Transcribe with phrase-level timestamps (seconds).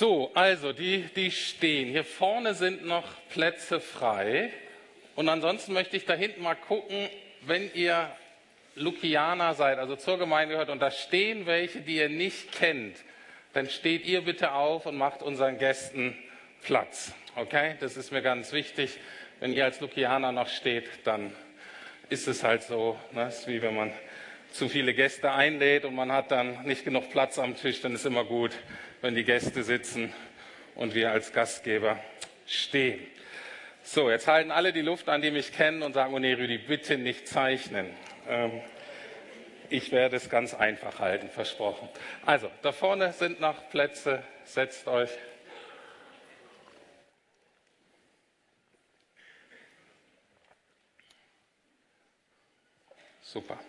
[0.00, 1.90] So, also die, die stehen.
[1.90, 4.50] Hier vorne sind noch Plätze frei.
[5.14, 7.10] Und ansonsten möchte ich da hinten mal gucken,
[7.42, 8.10] wenn ihr
[8.76, 12.96] Lukianer seid, also zur Gemeinde gehört, und da stehen welche, die ihr nicht kennt,
[13.52, 16.16] dann steht ihr bitte auf und macht unseren Gästen
[16.62, 17.12] Platz.
[17.36, 17.74] Okay?
[17.80, 18.96] Das ist mir ganz wichtig.
[19.38, 21.30] Wenn ihr als Lukianer noch steht, dann
[22.08, 22.98] ist es halt so.
[23.12, 23.28] Ne?
[23.28, 23.92] ist wie wenn man
[24.50, 28.06] zu viele Gäste einlädt und man hat dann nicht genug Platz am Tisch, dann ist
[28.06, 28.52] immer gut,
[29.00, 30.12] wenn die Gäste sitzen
[30.74, 31.98] und wir als Gastgeber
[32.46, 33.00] stehen.
[33.82, 36.58] So, jetzt halten alle die Luft an, die mich kennen und sagen, oh nee, Rüdi,
[36.58, 37.90] bitte nicht zeichnen.
[38.28, 38.60] Ähm,
[39.70, 41.88] ich werde es ganz einfach halten, versprochen.
[42.26, 45.10] Also, da vorne sind noch Plätze, setzt euch.
[53.22, 53.60] Super.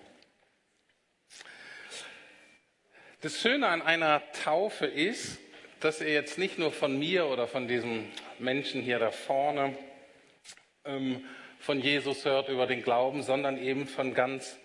[3.22, 5.40] Das Schöne an einer Taufe ist,
[5.80, 8.06] dass ihr jetzt nicht nur von mir oder von diesem
[8.40, 9.78] Menschen hier da vorne
[10.86, 11.24] ähm,
[11.60, 14.58] von Jesus hört über den Glauben, sondern eben von ganz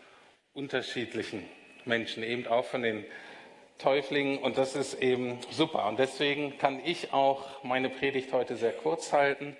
[0.54, 1.46] unterschiedlichen
[1.84, 3.04] Menschen, eben auch von den
[3.76, 4.38] Täuflingen.
[4.38, 5.86] Und das ist eben super.
[5.86, 9.54] Und deswegen kann ich auch meine Predigt heute sehr kurz halten.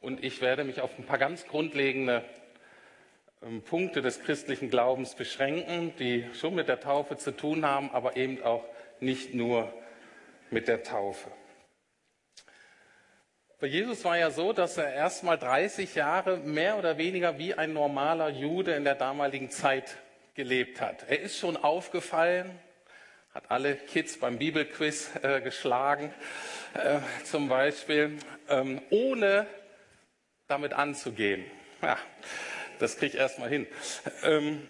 [0.00, 2.24] Und ich werde mich auf ein paar ganz grundlegende
[3.64, 8.42] Punkte des christlichen Glaubens beschränken, die schon mit der Taufe zu tun haben, aber eben
[8.42, 8.64] auch
[9.00, 9.72] nicht nur
[10.50, 11.30] mit der Taufe.
[13.60, 17.54] Bei Jesus war ja so, dass er erst mal 30 Jahre mehr oder weniger wie
[17.54, 19.96] ein normaler Jude in der damaligen Zeit
[20.34, 21.04] gelebt hat.
[21.08, 22.58] Er ist schon aufgefallen,
[23.32, 26.12] hat alle Kids beim Bibelquiz äh, geschlagen,
[26.74, 29.46] äh, zum Beispiel, ähm, ohne
[30.46, 31.44] damit anzugehen.
[31.82, 31.98] Ja,
[32.84, 33.66] das kriege ich erstmal hin.
[34.22, 34.68] Ähm,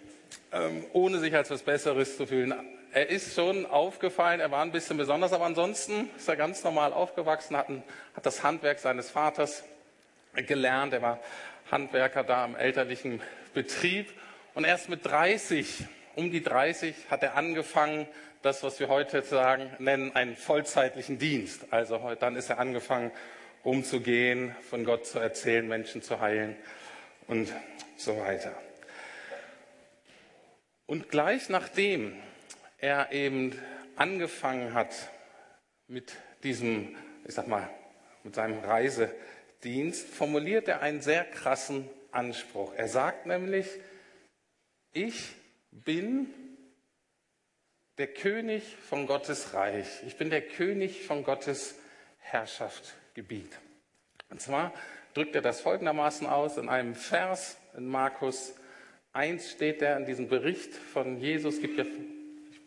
[0.51, 2.53] ähm, ohne sich als was Besseres zu fühlen.
[2.93, 6.93] Er ist schon aufgefallen, er war ein bisschen besonders, aber ansonsten ist er ganz normal
[6.93, 7.83] aufgewachsen, hat, ein,
[8.15, 9.65] hat das Handwerk seines Vaters
[10.33, 10.93] gelernt.
[10.93, 11.19] Er war
[11.69, 13.21] Handwerker da im elterlichen
[13.53, 14.13] Betrieb.
[14.53, 15.83] Und erst mit 30,
[16.15, 18.07] um die 30, hat er angefangen,
[18.43, 21.65] das, was wir heute sagen, nennen, einen vollzeitlichen Dienst.
[21.71, 23.11] Also dann ist er angefangen,
[23.63, 26.55] umzugehen, von Gott zu erzählen, Menschen zu heilen
[27.27, 27.51] und
[27.97, 28.55] so weiter.
[30.85, 32.15] Und gleich nachdem
[32.77, 33.59] er eben
[33.95, 34.93] angefangen hat
[35.87, 36.95] mit diesem,
[37.25, 37.69] ich sag mal,
[38.23, 42.73] mit seinem Reisedienst, formuliert er einen sehr krassen Anspruch.
[42.75, 43.67] Er sagt nämlich,
[44.93, 45.31] ich
[45.71, 46.33] bin
[47.97, 49.87] der König von Gottes Reich.
[50.05, 51.75] Ich bin der König von Gottes
[52.19, 53.51] Herrschaftsgebiet.
[54.29, 54.73] Und zwar
[55.15, 58.53] drückt er das folgendermaßen aus in einem Vers in Markus
[59.13, 61.85] 1 steht er in diesem Bericht von Jesus, gibt ja,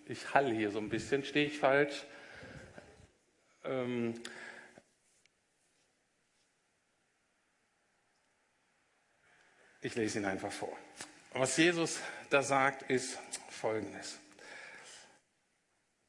[0.06, 2.06] ich halle hier so ein bisschen, stehe ich falsch?
[3.64, 4.14] Ähm,
[9.82, 10.74] ich lese ihn einfach vor.
[11.34, 13.18] Was Jesus da sagt, ist
[13.50, 14.18] folgendes.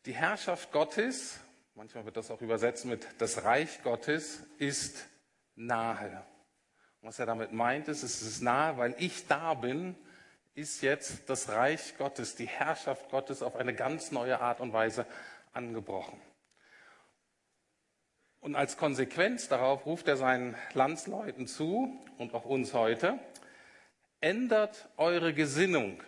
[0.05, 1.37] Die Herrschaft Gottes,
[1.75, 5.05] manchmal wird das auch übersetzt mit das Reich Gottes, ist
[5.59, 6.25] nahe.
[7.01, 9.95] Was er damit meint, ist, es ist nahe, weil ich da bin,
[10.55, 15.05] ist jetzt das Reich Gottes, die Herrschaft Gottes auf eine ganz neue Art und Weise
[15.53, 16.19] angebrochen.
[18.41, 23.19] Und als Konsequenz darauf ruft er seinen Landsleuten zu und auch uns heute,
[24.21, 26.01] ändert eure Gesinnung.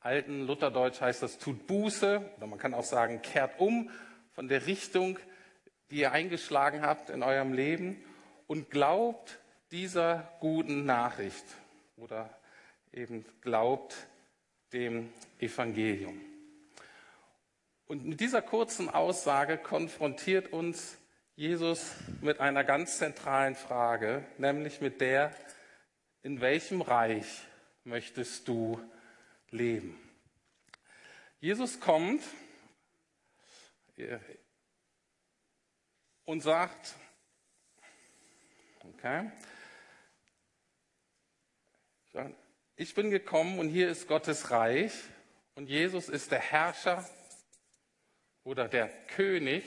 [0.00, 3.90] Alten Lutherdeutsch heißt das, tut Buße, oder man kann auch sagen, kehrt um
[4.32, 5.18] von der Richtung,
[5.90, 8.04] die ihr eingeschlagen habt in eurem Leben
[8.46, 9.38] und glaubt
[9.70, 11.44] dieser guten Nachricht
[11.96, 12.30] oder
[12.92, 13.94] eben glaubt
[14.72, 16.20] dem Evangelium.
[17.86, 20.98] Und mit dieser kurzen Aussage konfrontiert uns
[21.36, 25.34] Jesus mit einer ganz zentralen Frage, nämlich mit der,
[26.22, 27.42] in welchem Reich
[27.84, 28.80] möchtest du
[29.50, 29.96] leben?
[31.38, 32.22] Jesus kommt
[36.24, 36.94] und sagt,
[38.94, 39.30] okay,
[42.76, 44.92] ich bin gekommen und hier ist Gottes Reich
[45.54, 47.08] und Jesus ist der Herrscher
[48.44, 49.64] oder der König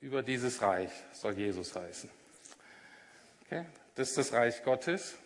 [0.00, 2.10] über dieses Reich, soll Jesus heißen.
[3.42, 3.64] Okay?
[3.94, 5.16] Das ist das Reich Gottes.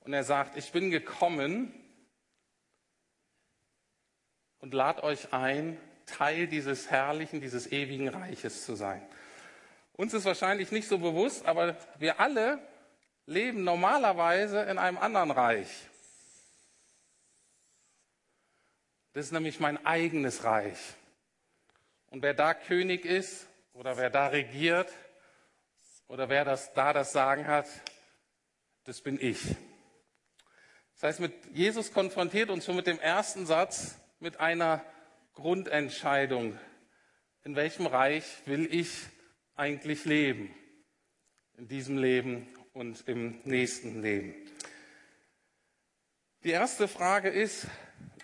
[0.00, 1.74] Und er sagt, ich bin gekommen
[4.58, 9.00] und lad euch ein, Teil dieses herrlichen, dieses ewigen Reiches zu sein.
[10.00, 12.58] Uns ist wahrscheinlich nicht so bewusst, aber wir alle
[13.26, 15.68] leben normalerweise in einem anderen Reich.
[19.12, 20.78] Das ist nämlich mein eigenes Reich.
[22.08, 24.90] Und wer da König ist, oder wer da regiert
[26.08, 27.68] oder wer das da das Sagen hat,
[28.84, 29.54] das bin ich.
[30.94, 34.82] Das heißt, mit Jesus konfrontiert uns schon mit dem ersten Satz mit einer
[35.34, 36.58] Grundentscheidung.
[37.44, 39.10] In welchem Reich will ich
[39.60, 40.54] eigentlich leben?
[41.58, 44.34] In diesem Leben und im nächsten Leben.
[46.42, 47.66] Die erste Frage ist,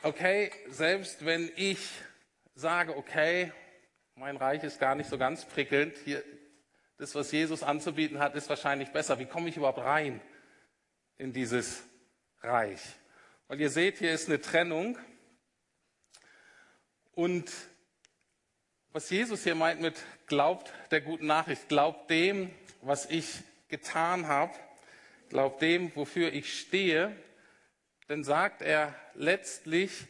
[0.02, 1.90] okay, selbst wenn ich
[2.54, 3.52] sage, okay,
[4.14, 6.24] mein Reich ist gar nicht so ganz prickelnd, hier,
[6.96, 9.18] das, was Jesus anzubieten hat, ist wahrscheinlich besser.
[9.18, 10.22] Wie komme ich überhaupt rein
[11.18, 11.82] in dieses
[12.40, 12.80] Reich?
[13.48, 14.98] Weil ihr seht, hier ist eine Trennung.
[17.12, 17.52] Und
[18.96, 19.94] was Jesus hier meint mit
[20.26, 22.50] glaubt der guten Nachricht, glaubt dem,
[22.80, 23.26] was ich
[23.68, 24.54] getan habe,
[25.28, 27.14] glaubt dem, wofür ich stehe,
[28.08, 30.06] dann sagt er letztlich,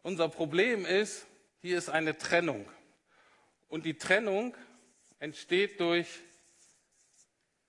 [0.00, 1.26] unser Problem ist,
[1.60, 2.66] hier ist eine Trennung.
[3.68, 4.56] Und die Trennung
[5.18, 6.08] entsteht durch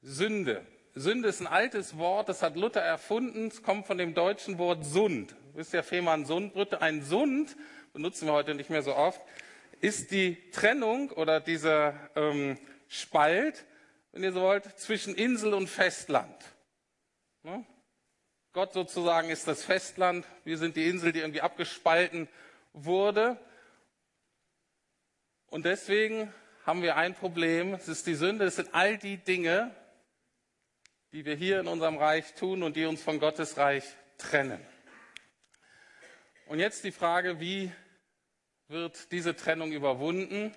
[0.01, 0.65] Sünde.
[0.95, 3.47] Sünde ist ein altes Wort, das hat Luther erfunden.
[3.47, 5.35] Es kommt von dem deutschen Wort Sund.
[5.55, 6.81] Wisst ihr, Fehmarn Sundbrütte?
[6.81, 7.57] Ein Sund,
[7.91, 9.19] benutzen wir heute nicht mehr so oft,
[9.81, 12.57] ist die Trennung oder dieser ähm,
[12.88, 13.65] Spalt,
[14.12, 16.35] wenn ihr so wollt, zwischen Insel und Festland.
[17.44, 17.65] Ne?
[18.53, 22.27] Gott sozusagen ist das Festland, wir sind die Insel, die irgendwie abgespalten
[22.74, 23.38] wurde.
[25.47, 26.33] Und deswegen
[26.65, 29.75] haben wir ein Problem, es ist die Sünde, es sind all die Dinge,
[31.12, 33.83] die wir hier in unserem Reich tun und die uns von Gottes Reich
[34.18, 34.59] trennen.
[36.47, 37.71] Und jetzt die Frage, wie
[38.67, 40.53] wird diese Trennung überwunden?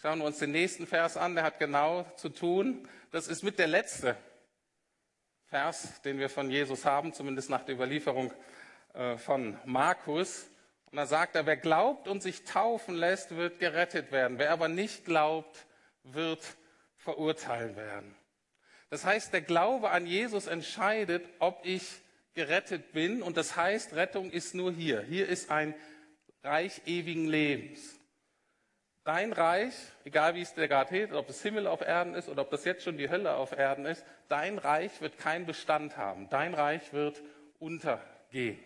[0.00, 2.88] Schauen wir uns den nächsten Vers an, der hat genau zu tun.
[3.10, 4.16] Das ist mit der letzte
[5.46, 8.32] Vers, den wir von Jesus haben, zumindest nach der Überlieferung
[8.94, 10.46] äh, von Markus.
[10.90, 14.38] Und da sagt er, wer glaubt und sich taufen lässt, wird gerettet werden.
[14.38, 15.66] Wer aber nicht glaubt,
[16.02, 16.56] wird
[16.96, 18.14] verurteilt werden.
[18.90, 21.84] Das heißt, der Glaube an Jesus entscheidet, ob ich
[22.34, 23.22] gerettet bin.
[23.22, 25.02] Und das heißt, Rettung ist nur hier.
[25.02, 25.74] Hier ist ein
[26.44, 27.98] Reich ewigen Lebens.
[29.02, 29.74] Dein Reich,
[30.04, 32.64] egal wie es dir gerade geht, ob es Himmel auf Erden ist oder ob das
[32.64, 36.28] jetzt schon die Hölle auf Erden ist, dein Reich wird keinen Bestand haben.
[36.30, 37.22] Dein Reich wird
[37.58, 38.58] untergehen.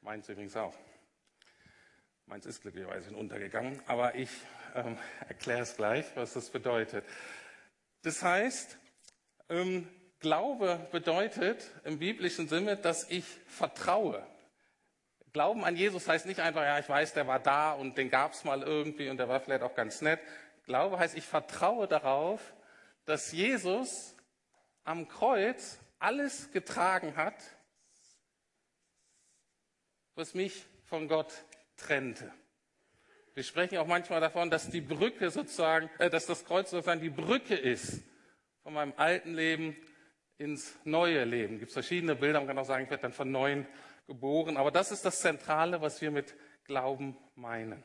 [0.00, 0.74] Meins übrigens auch.
[2.26, 4.30] Meins ist glücklicherweise untergegangen, aber ich
[4.74, 4.98] ähm,
[5.28, 7.04] erkläre es gleich, was das bedeutet.
[8.02, 8.78] Das heißt,
[9.48, 9.88] ähm,
[10.20, 14.26] Glaube bedeutet im biblischen Sinne, dass ich vertraue.
[15.38, 18.32] Glauben an Jesus heißt nicht einfach, ja, ich weiß, der war da und den gab
[18.32, 20.18] es mal irgendwie und der war vielleicht auch ganz nett.
[20.64, 22.40] Glaube heißt, ich vertraue darauf,
[23.04, 24.16] dass Jesus
[24.82, 27.36] am Kreuz alles getragen hat,
[30.16, 31.32] was mich von Gott
[31.76, 32.32] trennte.
[33.34, 37.10] Wir sprechen auch manchmal davon, dass die Brücke sozusagen, äh, dass das Kreuz sozusagen die
[37.10, 38.02] Brücke ist
[38.64, 39.76] von meinem alten Leben
[40.36, 41.54] ins neue Leben.
[41.54, 43.68] Es gibt verschiedene Bilder, man kann auch sagen, ich werde dann von neuem
[44.08, 44.56] geboren.
[44.56, 46.34] Aber das ist das Zentrale, was wir mit
[46.64, 47.84] Glauben meinen.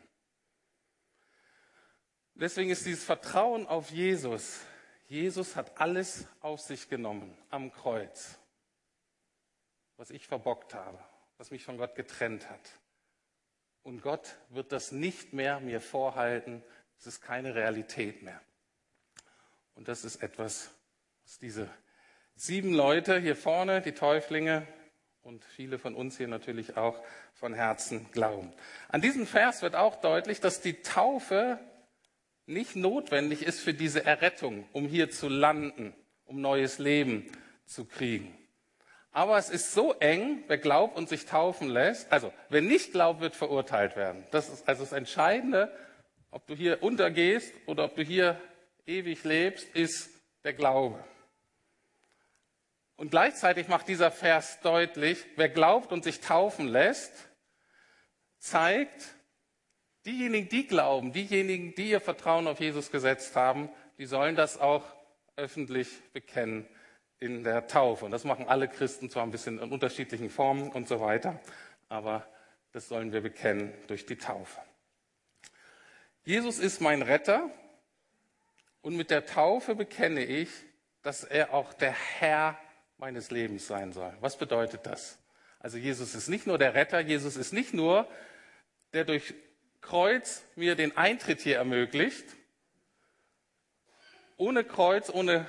[2.34, 4.62] Deswegen ist dieses Vertrauen auf Jesus.
[5.06, 8.40] Jesus hat alles auf sich genommen am Kreuz,
[9.98, 10.98] was ich verbockt habe,
[11.38, 12.80] was mich von Gott getrennt hat.
[13.84, 16.64] Und Gott wird das nicht mehr mir vorhalten.
[16.98, 18.42] Es ist keine Realität mehr.
[19.76, 20.72] Und das ist etwas,
[21.26, 21.70] was diese
[22.36, 24.66] sieben Leute hier vorne, die Täuflinge
[25.24, 27.02] und viele von uns hier natürlich auch
[27.34, 28.52] von Herzen glauben.
[28.90, 31.60] An diesem Vers wird auch deutlich, dass die Taufe
[32.46, 37.32] nicht notwendig ist für diese Errettung, um hier zu landen, um neues Leben
[37.66, 38.38] zu kriegen.
[39.12, 43.22] Aber es ist so eng, wer glaubt und sich taufen lässt, also wer nicht glaubt,
[43.22, 44.26] wird verurteilt werden.
[44.32, 45.72] Das ist also das Entscheidende,
[46.32, 48.42] ob du hier untergehst oder ob du hier
[48.86, 50.10] ewig lebst, ist
[50.44, 51.02] der Glaube.
[53.04, 57.12] Und gleichzeitig macht dieser Vers deutlich, wer glaubt und sich taufen lässt,
[58.38, 59.18] zeigt,
[60.06, 63.68] diejenigen, die glauben, diejenigen, die ihr Vertrauen auf Jesus gesetzt haben,
[63.98, 64.86] die sollen das auch
[65.36, 66.66] öffentlich bekennen
[67.20, 68.06] in der Taufe.
[68.06, 71.42] Und das machen alle Christen zwar ein bisschen in unterschiedlichen Formen und so weiter,
[71.90, 72.26] aber
[72.72, 74.62] das sollen wir bekennen durch die Taufe.
[76.24, 77.50] Jesus ist mein Retter
[78.82, 80.48] und mit der Taufe bekenne ich,
[81.02, 82.58] dass er auch der Herr
[83.04, 84.16] meines Lebens sein soll.
[84.22, 85.20] Was bedeutet das?
[85.60, 88.08] Also Jesus ist nicht nur der Retter, Jesus ist nicht nur,
[88.94, 89.34] der durch
[89.82, 92.24] Kreuz mir den Eintritt hier ermöglicht.
[94.38, 95.46] Ohne Kreuz, ohne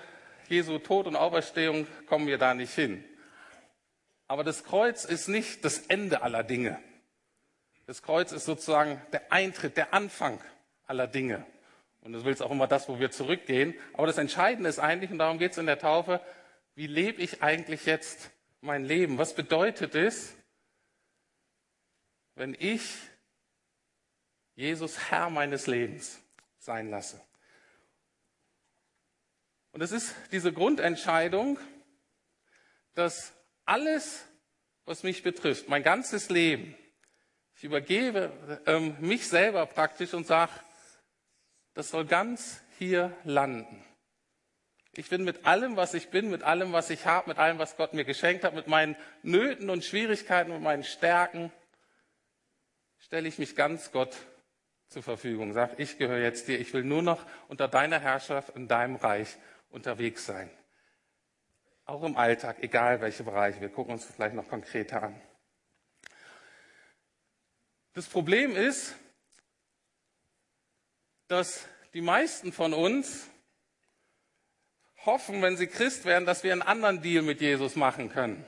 [0.48, 3.04] Jesu Tod und Auferstehung kommen wir da nicht hin.
[4.26, 6.80] Aber das Kreuz ist nicht das Ende aller Dinge.
[7.86, 10.40] Das Kreuz ist sozusagen der Eintritt, der Anfang
[10.88, 11.46] aller Dinge.
[12.00, 13.74] Und das will es auch immer das, wo wir zurückgehen.
[13.92, 16.20] Aber das Entscheidende ist eigentlich, und darum geht es in der Taufe,
[16.74, 19.18] wie lebe ich eigentlich jetzt mein Leben?
[19.18, 20.34] Was bedeutet es,
[22.34, 22.96] wenn ich
[24.54, 26.20] Jesus Herr meines Lebens
[26.58, 27.20] sein lasse?
[29.72, 31.58] Und es ist diese Grundentscheidung,
[32.94, 33.32] dass
[33.64, 34.24] alles,
[34.84, 36.76] was mich betrifft, mein ganzes Leben,
[37.56, 40.52] ich übergebe ähm, mich selber praktisch und sage,
[41.74, 43.84] das soll ganz hier landen.
[44.96, 47.76] Ich bin mit allem, was ich bin, mit allem, was ich habe, mit allem, was
[47.76, 51.52] Gott mir geschenkt hat, mit meinen Nöten und Schwierigkeiten, mit meinen Stärken,
[52.98, 54.16] stelle ich mich ganz Gott
[54.88, 55.52] zur Verfügung.
[55.52, 56.58] Sag, ich gehöre jetzt dir.
[56.60, 59.36] Ich will nur noch unter deiner Herrschaft in deinem Reich
[59.70, 60.50] unterwegs sein.
[61.84, 63.60] Auch im Alltag, egal welche Bereiche.
[63.60, 65.20] Wir gucken uns das gleich noch konkreter an.
[67.92, 68.94] Das Problem ist,
[71.28, 73.28] dass die meisten von uns
[75.06, 78.44] hoffen, wenn sie Christ werden, dass wir einen anderen Deal mit Jesus machen können.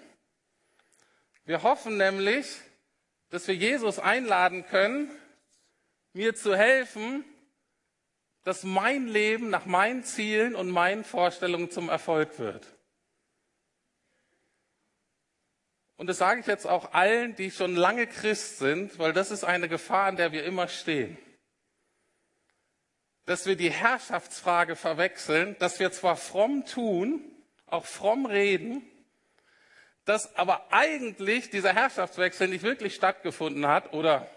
[1.44, 2.46] Wir hoffen nämlich,
[3.30, 5.10] dass wir Jesus einladen können,
[6.12, 7.24] mir zu helfen,
[8.44, 12.66] dass mein Leben nach meinen Zielen und meinen Vorstellungen zum Erfolg wird.
[15.96, 19.44] Und das sage ich jetzt auch allen, die schon lange Christ sind, weil das ist
[19.44, 21.18] eine Gefahr, an der wir immer stehen
[23.26, 27.20] dass wir die Herrschaftsfrage verwechseln, dass wir zwar fromm tun,
[27.66, 28.82] auch fromm reden,
[30.04, 34.28] dass aber eigentlich dieser Herrschaftswechsel nicht wirklich stattgefunden hat oder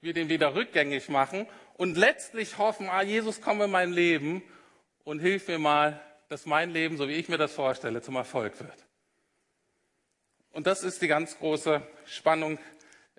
[0.00, 4.42] wir den wieder rückgängig machen und letztlich hoffen, ah, Jesus, komm in mein Leben
[5.04, 8.58] und hilf mir mal, dass mein Leben, so wie ich mir das vorstelle, zum Erfolg
[8.58, 8.86] wird.
[10.50, 12.58] Und das ist die ganz große Spannung,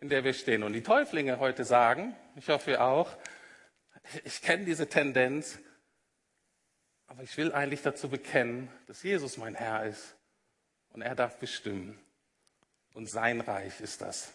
[0.02, 0.64] in der wir stehen.
[0.64, 3.16] Und die Täuflinge heute sagen, ich hoffe ihr auch,
[4.24, 5.60] ich kenne diese Tendenz,
[7.08, 10.16] aber ich will eigentlich dazu bekennen, dass Jesus mein Herr ist
[10.90, 12.00] und er darf bestimmen.
[12.94, 14.34] Und sein Reich ist das,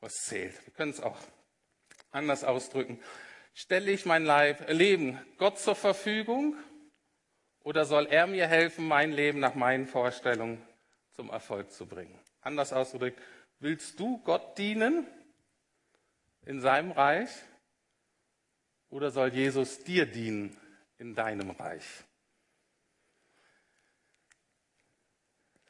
[0.00, 0.54] was zählt.
[0.66, 1.18] Wir können es auch
[2.10, 3.00] anders ausdrücken.
[3.54, 6.56] Stelle ich mein Leib, Leben Gott zur Verfügung
[7.60, 10.60] oder soll er mir helfen, mein Leben nach meinen Vorstellungen
[11.10, 12.18] zum Erfolg zu bringen?
[12.40, 13.20] Anders ausgedrückt,
[13.60, 15.06] willst du Gott dienen
[16.44, 17.30] in seinem Reich
[18.92, 20.56] oder soll Jesus dir dienen
[20.98, 21.84] in deinem Reich?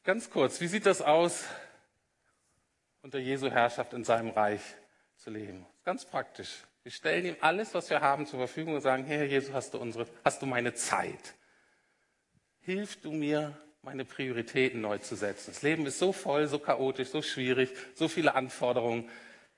[0.02, 1.44] Ganz kurz, wie sieht das aus,
[3.02, 4.60] unter Jesu Herrschaft in seinem Reich
[5.16, 5.64] zu leben?
[5.84, 6.64] Ganz praktisch.
[6.82, 9.78] Wir stellen ihm alles, was wir haben, zur Verfügung und sagen, Herr Jesus, hast du,
[9.78, 11.34] unsere, hast du meine Zeit?
[12.58, 15.52] Hilf du mir, meine Prioritäten neu zu setzen.
[15.52, 19.08] Das Leben ist so voll, so chaotisch, so schwierig, so viele Anforderungen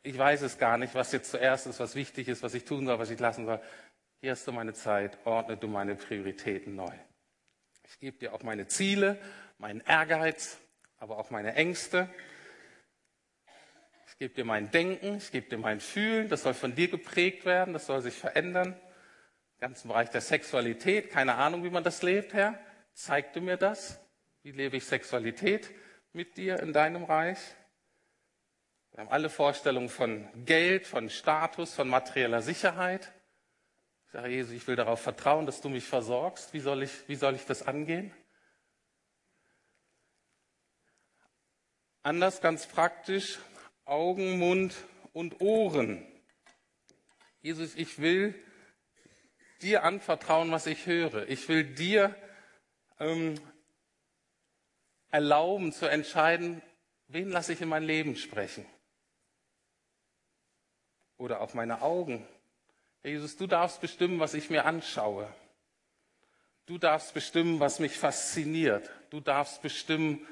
[0.05, 2.87] ich weiß es gar nicht, was jetzt zuerst ist, was wichtig ist, was ich tun
[2.87, 3.61] soll, was ich lassen soll.
[4.21, 6.93] Hier hast du meine Zeit, ordne du meine Prioritäten neu.
[7.89, 9.19] Ich gebe dir auch meine Ziele,
[9.59, 10.59] meinen Ehrgeiz,
[10.99, 12.09] aber auch meine Ängste.
[14.09, 17.47] Ich gebe dir mein Denken, ich gebe dir mein Fühlen, das soll von dir geprägt
[17.47, 18.77] werden, das soll sich verändern.
[19.55, 22.59] Im ganzen Bereich der Sexualität, keine Ahnung, wie man das lebt, Herr.
[22.93, 23.99] Zeig du mir das?
[24.43, 25.71] Wie lebe ich Sexualität
[26.13, 27.39] mit dir in deinem Reich?
[28.95, 33.13] Wir haben alle Vorstellungen von Geld, von Status, von materieller Sicherheit.
[34.07, 36.53] Ich sage, Jesus, ich will darauf vertrauen, dass du mich versorgst.
[36.53, 38.15] Wie soll ich, wie soll ich das angehen?
[42.05, 43.41] Anders ganz praktisch,
[43.85, 44.77] Augen, Mund
[45.13, 46.07] und Ohren.
[47.41, 48.33] Jesus, ich will
[49.61, 51.29] dir anvertrauen, was ich höre.
[51.29, 52.15] Ich will dir
[53.01, 53.41] ähm,
[55.11, 56.63] erlauben zu entscheiden,
[57.09, 58.65] wen lasse ich in mein Leben sprechen
[61.25, 62.25] oder auf meine Augen.
[63.01, 65.27] Herr Jesus, du darfst bestimmen, was ich mir anschaue.
[66.67, 68.91] Du darfst bestimmen, was mich fasziniert.
[69.09, 70.27] Du darfst bestimmen,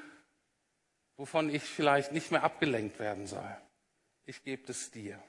[1.17, 3.57] wovon ich vielleicht nicht mehr abgelenkt werden soll.
[4.25, 5.19] Ich gebe es dir.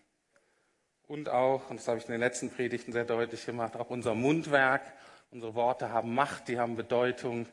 [1.06, 4.14] Und auch, und das habe ich in den letzten Predigten sehr deutlich gemacht, auch unser
[4.14, 4.92] Mundwerk,
[5.30, 7.46] unsere Worte haben Macht, die haben Bedeutung.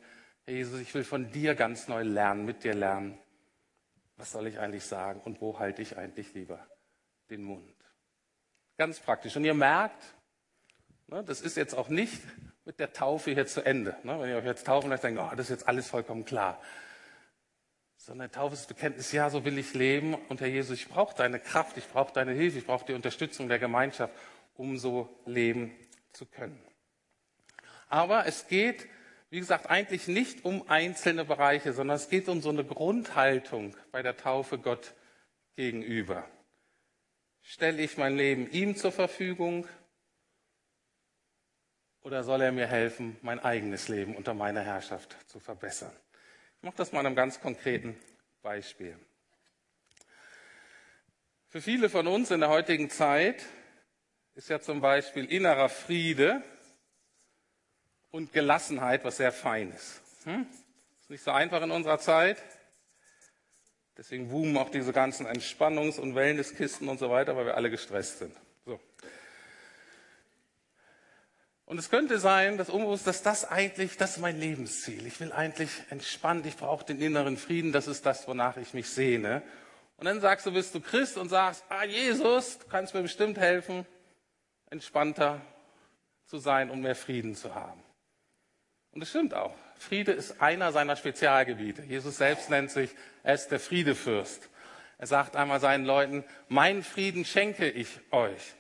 [0.46, 3.18] Herr Jesus, ich will von dir ganz neu lernen, mit dir lernen.
[4.18, 6.66] Was soll ich eigentlich sagen und wo halte ich eigentlich lieber
[7.30, 7.71] den Mund?
[8.78, 9.36] Ganz praktisch.
[9.36, 10.02] Und ihr merkt,
[11.08, 12.22] ne, das ist jetzt auch nicht
[12.66, 13.96] mit der Taufe hier zu Ende.
[14.04, 14.20] Ne?
[14.20, 16.62] Wenn ihr euch jetzt taufen lasst, denkt, oh, das ist jetzt alles vollkommen klar.
[17.98, 20.16] Sondern Taufe ist Bekenntnis, ja, so will ich leben.
[20.16, 23.48] Und Herr Jesus, ich brauche deine Kraft, ich brauche deine Hilfe, ich brauche die Unterstützung
[23.48, 24.14] der Gemeinschaft,
[24.56, 25.72] um so leben
[26.12, 26.60] zu können.
[27.90, 28.88] Aber es geht,
[29.30, 34.02] wie gesagt, eigentlich nicht um einzelne Bereiche, sondern es geht um so eine Grundhaltung bei
[34.02, 34.94] der Taufe Gott
[35.56, 36.26] gegenüber.
[37.42, 39.68] Stelle ich mein Leben ihm zur Verfügung
[42.04, 45.92] Oder soll er mir helfen, mein eigenes Leben unter meiner Herrschaft zu verbessern?
[46.58, 47.96] Ich mache das mal an einem ganz konkreten
[48.42, 48.98] Beispiel.
[51.48, 53.46] Für viele von uns in der heutigen Zeit
[54.36, 56.42] ist ja zum Beispiel innerer Friede
[58.10, 60.02] und Gelassenheit was sehr Feines.
[60.24, 60.48] Hm?
[61.02, 62.42] Ist nicht so einfach in unserer Zeit.
[63.98, 68.20] Deswegen boomen auch diese ganzen Entspannungs- und Wellnesskisten und so weiter, weil wir alle gestresst
[68.20, 68.36] sind.
[68.66, 68.80] So.
[71.66, 75.06] Und es könnte sein, dass unbewusst, dass das eigentlich, das ist mein Lebensziel.
[75.08, 78.90] Ich will eigentlich entspannt, ich brauche den inneren Frieden, das ist das, wonach ich mich
[78.90, 79.42] sehne.
[79.98, 83.38] Und dann sagst du, bist du Christ und sagst, ah Jesus, du kannst mir bestimmt
[83.38, 83.86] helfen,
[84.70, 85.42] entspannter
[86.26, 87.84] zu sein und mehr Frieden zu haben.
[88.92, 89.56] Und es stimmt auch.
[89.82, 91.82] Friede ist einer seiner Spezialgebiete.
[91.82, 92.92] Jesus selbst nennt sich,
[93.24, 94.48] er ist der Friedefürst.
[95.00, 98.54] Er sagt einmal seinen Leuten, meinen Frieden schenke ich euch.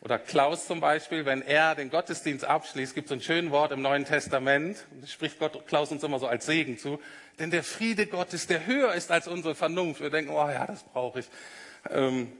[0.00, 3.82] Oder Klaus zum Beispiel, wenn er den Gottesdienst abschließt, gibt es ein schönes Wort im
[3.82, 7.00] Neuen Testament, spricht Gott, Klaus uns immer so als Segen zu,
[7.38, 10.00] denn der Friede Gottes, der höher ist als unsere Vernunft.
[10.00, 11.26] Wir denken, oh ja, das brauche ich.
[11.88, 12.32] Ähm,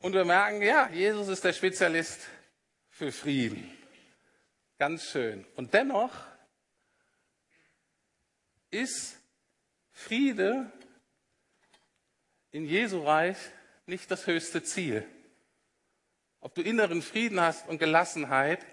[0.00, 2.20] und wir merken, ja, Jesus ist der Spezialist
[2.90, 3.70] für Frieden.
[4.78, 5.46] Ganz schön.
[5.54, 6.10] Und dennoch
[8.70, 9.16] ist
[9.92, 10.70] Friede
[12.50, 13.38] in Jesu Reich
[13.86, 15.06] nicht das höchste Ziel.
[16.40, 18.64] Ob du inneren Frieden hast und Gelassenheit,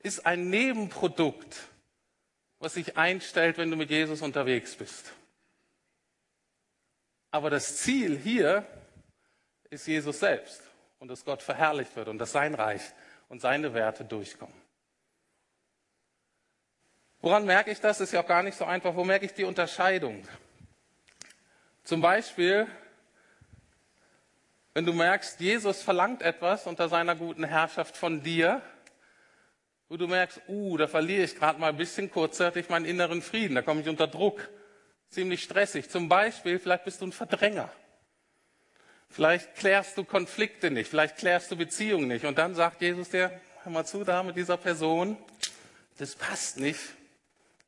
[0.00, 1.68] ist ein Nebenprodukt,
[2.58, 5.12] was sich einstellt, wenn du mit Jesus unterwegs bist.
[7.30, 8.66] Aber das Ziel hier
[9.70, 10.62] ist Jesus selbst
[10.98, 12.82] und dass Gott verherrlicht wird und dass sein Reich
[13.28, 14.59] und seine Werte durchkommen.
[17.22, 18.00] Woran merke ich das?
[18.00, 18.94] Ist ja auch gar nicht so einfach.
[18.94, 20.26] Wo merke ich die Unterscheidung?
[21.84, 22.66] Zum Beispiel,
[24.72, 28.62] wenn du merkst, Jesus verlangt etwas unter seiner guten Herrschaft von dir,
[29.88, 33.56] wo du merkst, uh, da verliere ich gerade mal ein bisschen kurzzeitig meinen inneren Frieden,
[33.56, 34.48] da komme ich unter Druck,
[35.08, 35.90] ziemlich stressig.
[35.90, 37.70] Zum Beispiel, vielleicht bist du ein Verdränger.
[39.08, 42.24] Vielleicht klärst du Konflikte nicht, vielleicht klärst du Beziehungen nicht.
[42.24, 43.32] Und dann sagt Jesus dir,
[43.64, 45.18] hör mal zu, da mit dieser Person,
[45.98, 46.80] das passt nicht.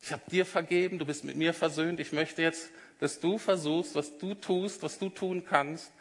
[0.03, 2.01] Ich habe dir vergeben, du bist mit mir versöhnt.
[2.01, 5.93] Ich möchte jetzt, dass du versuchst, was du tust, was du tun kannst,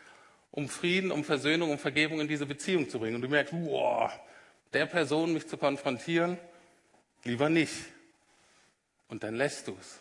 [0.50, 3.16] um Frieden, um Versöhnung, um Vergebung in diese Beziehung zu bringen.
[3.16, 4.12] Und du merkst, wow,
[4.74, 6.40] der Person mich zu konfrontieren,
[7.24, 7.74] lieber nicht.
[9.08, 10.00] Und dann lässt du es.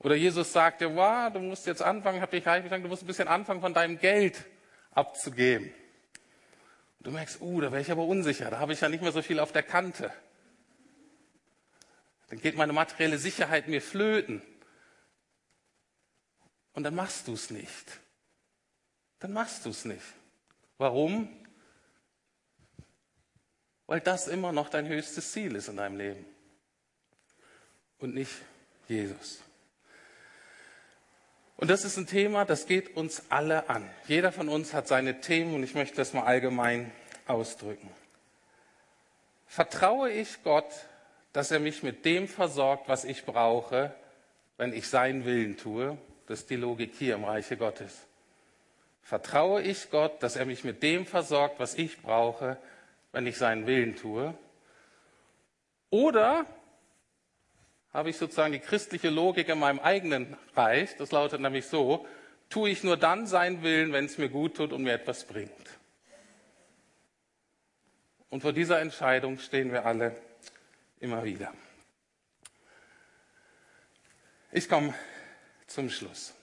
[0.00, 3.06] Oder Jesus sagt dir, wow, du musst jetzt anfangen, habe ich gesagt, du musst ein
[3.06, 4.44] bisschen anfangen, von deinem Geld
[4.92, 5.72] abzugeben.
[6.98, 9.12] Und du merkst, uh, da wäre ich aber unsicher, da habe ich ja nicht mehr
[9.12, 10.12] so viel auf der Kante.
[12.28, 14.42] Dann geht meine materielle Sicherheit mir flöten.
[16.74, 18.00] Und dann machst du es nicht.
[19.20, 20.04] Dann machst du es nicht.
[20.76, 21.28] Warum?
[23.86, 26.24] Weil das immer noch dein höchstes Ziel ist in deinem Leben.
[27.98, 28.32] Und nicht
[28.86, 29.40] Jesus.
[31.56, 33.90] Und das ist ein Thema, das geht uns alle an.
[34.06, 36.92] Jeder von uns hat seine Themen und ich möchte das mal allgemein
[37.26, 37.90] ausdrücken.
[39.46, 40.70] Vertraue ich Gott
[41.38, 43.94] dass er mich mit dem versorgt, was ich brauche,
[44.56, 45.96] wenn ich seinen Willen tue.
[46.26, 48.08] Das ist die Logik hier im Reiche Gottes.
[49.02, 52.58] Vertraue ich Gott, dass er mich mit dem versorgt, was ich brauche,
[53.12, 54.34] wenn ich seinen Willen tue?
[55.90, 56.44] Oder
[57.92, 60.96] habe ich sozusagen die christliche Logik in meinem eigenen Reich?
[60.96, 62.04] Das lautet nämlich so,
[62.50, 65.52] tue ich nur dann seinen Willen, wenn es mir gut tut und mir etwas bringt.
[68.28, 70.16] Und vor dieser Entscheidung stehen wir alle
[71.00, 71.52] immer wieder.
[74.50, 74.94] Ich komme
[75.66, 76.34] zum Schluss.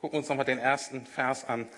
[0.00, 1.68] Gucken wir uns nochmal den ersten Vers an.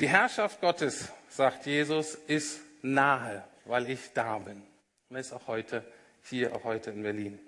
[0.00, 4.62] Die Herrschaft Gottes, sagt Jesus, ist nahe, weil ich da bin.
[5.08, 5.84] Und ist auch heute
[6.24, 7.38] hier, auch heute in Berlin.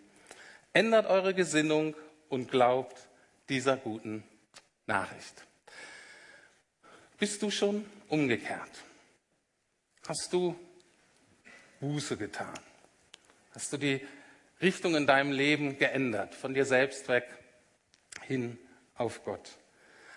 [0.72, 1.96] Ändert eure Gesinnung
[2.28, 2.96] und glaubt
[3.48, 4.22] dieser guten
[4.86, 5.44] Nachricht.
[7.18, 8.70] Bist du schon umgekehrt?
[10.06, 10.54] Hast du
[11.80, 12.58] Buße getan?
[13.56, 14.06] Hast du die
[14.60, 17.26] Richtung in deinem Leben geändert, von dir selbst weg
[18.20, 18.58] hin
[18.96, 19.48] auf Gott?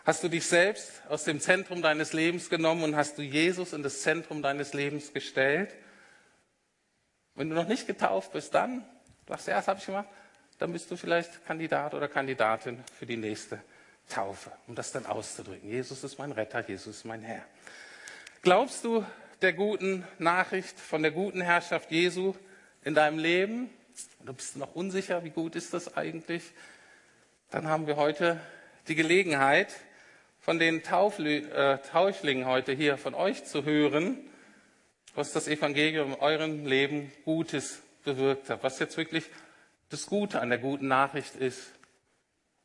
[0.04, 3.82] Hast du dich selbst aus dem Zentrum deines Lebens genommen und hast du Jesus in
[3.82, 5.74] das Zentrum deines Lebens gestellt?
[7.34, 8.84] Wenn du noch nicht getauft bist, dann,
[9.26, 10.10] du hast ja, das habe ich gemacht,
[10.58, 13.64] dann bist du vielleicht Kandidat oder Kandidatin für die nächste
[14.10, 15.70] Taufe, um das dann auszudrücken.
[15.70, 17.46] Jesus ist mein Retter, Jesus ist mein Herr.
[18.42, 19.06] Glaubst du
[19.42, 22.36] der guten Nachricht von der guten Herrschaft Jesu,
[22.84, 23.70] in deinem Leben
[24.20, 26.44] und du bist noch unsicher, wie gut ist das eigentlich,
[27.52, 28.40] dann haben wir heute
[28.88, 29.74] die Gelegenheit,
[30.40, 34.18] von den Taufli äh, Täuflingen heute hier von euch zu hören,
[35.14, 39.26] was das Evangelium in eurem Leben Gutes bewirkt hat, was jetzt wirklich
[39.90, 41.72] das Gute an der guten Nachricht ist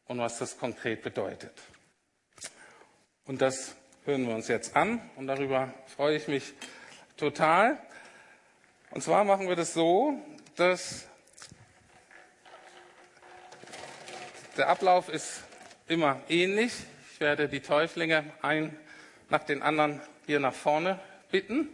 [0.06, 1.52] und was das konkret bedeutet.
[3.26, 3.74] Und das
[4.04, 6.52] hören wir uns jetzt an und darüber freue ich mich
[7.16, 7.78] total.
[8.94, 10.14] Und zwar machen wir das so,
[10.54, 11.08] dass
[14.56, 15.42] der Ablauf ist
[15.88, 16.72] immer ähnlich.
[17.12, 18.78] Ich werde die Täuflinge ein
[19.30, 21.00] nach den anderen hier nach vorne
[21.32, 21.68] bitten.